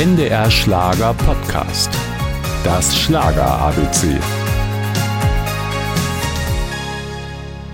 NDR 0.00 0.50
Schlager 0.50 1.12
Podcast. 1.12 1.90
Das 2.64 2.98
Schlager 2.98 3.44
ABC. 3.44 4.18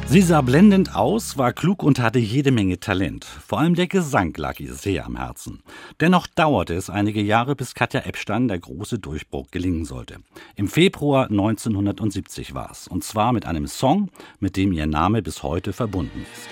Sie 0.08 0.22
sah 0.22 0.40
blendend 0.40 0.96
aus, 0.96 1.38
war 1.38 1.52
klug 1.52 1.84
und 1.84 2.00
hatte 2.00 2.18
jede 2.18 2.50
Menge 2.50 2.80
Talent. 2.80 3.24
Vor 3.24 3.60
allem 3.60 3.76
der 3.76 3.86
Gesang 3.86 4.34
lag 4.36 4.58
ihr 4.58 4.74
sehr 4.74 5.06
am 5.06 5.14
Herzen. 5.16 5.62
Dennoch 6.00 6.26
dauerte 6.26 6.74
es 6.74 6.90
einige 6.90 7.22
Jahre, 7.22 7.54
bis 7.54 7.76
Katja 7.76 8.00
Epstein 8.00 8.48
der 8.48 8.58
große 8.58 8.98
Durchbruch 8.98 9.52
gelingen 9.52 9.84
sollte. 9.84 10.16
Im 10.56 10.66
Februar 10.66 11.30
1970 11.30 12.54
war 12.54 12.72
es. 12.72 12.88
Und 12.88 13.04
zwar 13.04 13.32
mit 13.32 13.46
einem 13.46 13.68
Song, 13.68 14.10
mit 14.40 14.56
dem 14.56 14.72
ihr 14.72 14.88
Name 14.88 15.22
bis 15.22 15.44
heute 15.44 15.72
verbunden 15.72 16.26
ist. 16.32 16.48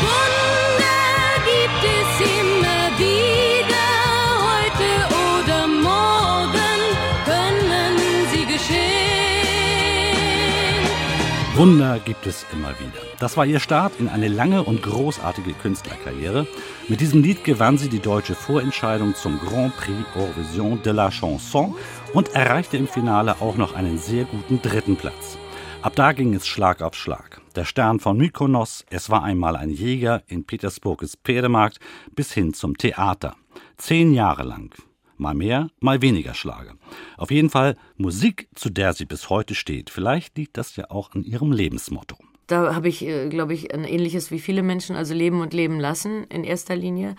Wunder 0.00 1.44
gibt 1.44 1.84
es 1.84 2.40
immer 2.40 2.43
Wunder 11.56 12.00
gibt 12.00 12.26
es 12.26 12.44
immer 12.52 12.70
wieder. 12.80 13.00
Das 13.20 13.36
war 13.36 13.46
ihr 13.46 13.60
Start 13.60 14.00
in 14.00 14.08
eine 14.08 14.26
lange 14.26 14.64
und 14.64 14.82
großartige 14.82 15.52
Künstlerkarriere. 15.52 16.48
Mit 16.88 17.00
diesem 17.00 17.22
Lied 17.22 17.44
gewann 17.44 17.78
sie 17.78 17.88
die 17.88 18.00
deutsche 18.00 18.34
Vorentscheidung 18.34 19.14
zum 19.14 19.38
Grand 19.38 19.76
Prix 19.76 19.96
Eurovision 20.16 20.82
de 20.82 20.92
la 20.92 21.10
Chanson 21.10 21.76
und 22.12 22.34
erreichte 22.34 22.76
im 22.76 22.88
Finale 22.88 23.40
auch 23.40 23.56
noch 23.56 23.76
einen 23.76 23.98
sehr 23.98 24.24
guten 24.24 24.60
dritten 24.62 24.96
Platz. 24.96 25.38
Ab 25.80 25.92
da 25.94 26.10
ging 26.10 26.34
es 26.34 26.44
Schlag 26.44 26.82
auf 26.82 26.96
Schlag. 26.96 27.40
Der 27.54 27.64
Stern 27.64 28.00
von 28.00 28.16
Mykonos, 28.16 28.84
es 28.90 29.08
war 29.08 29.22
einmal 29.22 29.54
ein 29.54 29.70
Jäger, 29.70 30.24
in 30.26 30.44
Petersburg 30.44 31.02
ist 31.02 31.18
Pferdemarkt, 31.22 31.78
bis 32.16 32.32
hin 32.32 32.52
zum 32.52 32.76
Theater. 32.76 33.36
Zehn 33.76 34.12
Jahre 34.12 34.42
lang. 34.42 34.74
Mal 35.16 35.34
mehr, 35.34 35.68
mal 35.80 36.02
weniger 36.02 36.34
Schlager. 36.34 36.74
Auf 37.16 37.30
jeden 37.30 37.50
Fall 37.50 37.76
Musik, 37.96 38.48
zu 38.54 38.70
der 38.70 38.92
sie 38.92 39.04
bis 39.04 39.30
heute 39.30 39.54
steht. 39.54 39.90
Vielleicht 39.90 40.36
liegt 40.36 40.56
das 40.56 40.76
ja 40.76 40.90
auch 40.90 41.12
an 41.14 41.24
ihrem 41.24 41.52
Lebensmotto. 41.52 42.16
Da 42.46 42.74
habe 42.74 42.88
ich, 42.88 43.02
äh, 43.02 43.28
glaube 43.28 43.54
ich, 43.54 43.72
ein 43.72 43.84
ähnliches 43.84 44.30
wie 44.30 44.40
viele 44.40 44.62
Menschen, 44.62 44.96
also 44.96 45.14
leben 45.14 45.40
und 45.40 45.52
leben 45.54 45.80
lassen 45.80 46.24
in 46.24 46.44
erster 46.44 46.76
Linie. 46.76 47.16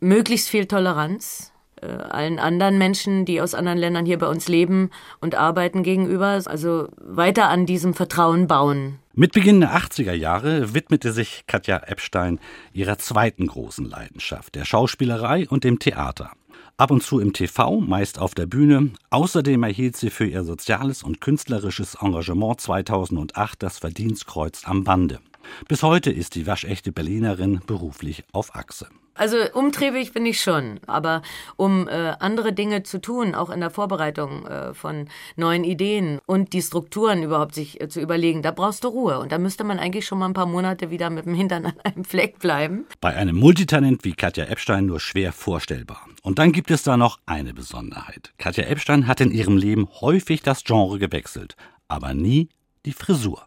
Möglichst 0.00 0.48
viel 0.48 0.66
Toleranz 0.66 1.52
äh, 1.84 1.86
allen 1.86 2.38
anderen 2.38 2.78
Menschen, 2.78 3.24
die 3.24 3.40
aus 3.40 3.54
anderen 3.54 3.78
Ländern 3.78 4.06
hier 4.06 4.18
bei 4.18 4.26
uns 4.26 4.48
leben 4.48 4.90
und 5.20 5.34
arbeiten 5.34 5.82
gegenüber. 5.82 6.40
Also 6.46 6.88
weiter 6.96 7.48
an 7.48 7.66
diesem 7.66 7.94
Vertrauen 7.94 8.46
bauen. 8.46 8.98
Mit 9.12 9.32
Beginn 9.32 9.60
der 9.60 9.76
80er 9.76 10.12
Jahre 10.12 10.74
widmete 10.74 11.12
sich 11.12 11.44
Katja 11.46 11.78
Epstein 11.78 12.40
ihrer 12.72 12.98
zweiten 12.98 13.46
großen 13.46 13.84
Leidenschaft, 13.84 14.54
der 14.54 14.64
Schauspielerei 14.64 15.46
und 15.48 15.64
dem 15.64 15.78
Theater. 15.78 16.32
Ab 16.76 16.90
und 16.90 17.02
zu 17.02 17.20
im 17.20 17.32
TV, 17.32 17.80
meist 17.80 18.18
auf 18.18 18.34
der 18.34 18.46
Bühne. 18.46 18.90
Außerdem 19.10 19.62
erhielt 19.62 19.96
sie 19.96 20.10
für 20.10 20.26
ihr 20.26 20.42
soziales 20.42 21.02
und 21.02 21.20
künstlerisches 21.20 21.96
Engagement 22.00 22.60
2008 22.60 23.62
das 23.62 23.78
Verdienstkreuz 23.78 24.62
am 24.64 24.82
Bande. 24.82 25.20
Bis 25.68 25.82
heute 25.82 26.10
ist 26.10 26.34
die 26.34 26.46
waschechte 26.46 26.92
Berlinerin 26.92 27.60
beruflich 27.66 28.24
auf 28.32 28.54
Achse. 28.54 28.88
Also 29.16 29.36
umtriebig 29.52 30.12
bin 30.12 30.26
ich 30.26 30.40
schon, 30.40 30.80
aber 30.88 31.22
um 31.56 31.86
äh, 31.86 32.14
andere 32.18 32.52
Dinge 32.52 32.82
zu 32.82 33.00
tun, 33.00 33.36
auch 33.36 33.50
in 33.50 33.60
der 33.60 33.70
Vorbereitung 33.70 34.44
äh, 34.46 34.74
von 34.74 35.08
neuen 35.36 35.62
Ideen 35.62 36.18
und 36.26 36.52
die 36.52 36.62
Strukturen 36.62 37.22
überhaupt 37.22 37.54
sich 37.54 37.80
äh, 37.80 37.88
zu 37.88 38.00
überlegen, 38.00 38.42
da 38.42 38.50
brauchst 38.50 38.82
du 38.82 38.88
Ruhe 38.88 39.20
und 39.20 39.30
da 39.30 39.38
müsste 39.38 39.62
man 39.62 39.78
eigentlich 39.78 40.04
schon 40.04 40.18
mal 40.18 40.26
ein 40.26 40.34
paar 40.34 40.46
Monate 40.46 40.90
wieder 40.90 41.10
mit 41.10 41.26
dem 41.26 41.34
Hintern 41.34 41.66
an 41.66 41.80
einem 41.84 42.04
Fleck 42.04 42.40
bleiben. 42.40 42.86
Bei 43.00 43.14
einem 43.14 43.36
Multitalent 43.36 44.04
wie 44.04 44.14
Katja 44.14 44.46
Epstein 44.46 44.86
nur 44.86 44.98
schwer 44.98 45.32
vorstellbar. 45.32 46.08
Und 46.22 46.40
dann 46.40 46.50
gibt 46.50 46.72
es 46.72 46.82
da 46.82 46.96
noch 46.96 47.20
eine 47.24 47.54
Besonderheit. 47.54 48.32
Katja 48.38 48.64
Epstein 48.64 49.06
hat 49.06 49.20
in 49.20 49.30
ihrem 49.30 49.56
Leben 49.56 49.88
häufig 50.00 50.42
das 50.42 50.64
Genre 50.64 50.98
gewechselt, 50.98 51.54
aber 51.86 52.14
nie 52.14 52.48
die 52.84 52.92
Frisur. 52.92 53.46